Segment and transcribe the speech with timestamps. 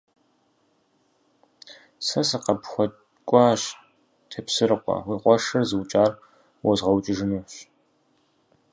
[2.05, 3.61] Сэ сыкъыпхуэкӀуащ,
[4.29, 6.11] Тепсэрыкъуэ, уи къуэшыр зыукӀар
[6.65, 7.51] уэзгъэукӀыжынущ.